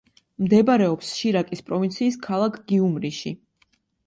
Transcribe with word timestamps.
მდებარეობს 0.43 1.11
შირაკის 1.17 1.61
პროვინციის 1.67 2.19
ქალაქ 2.25 2.59
გიუმრიში. 2.73 3.37